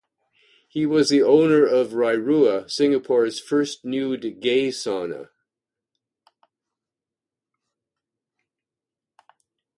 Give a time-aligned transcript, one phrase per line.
[0.67, 5.29] He was the owner of "Rairua", Singapore's first nude gay sauna.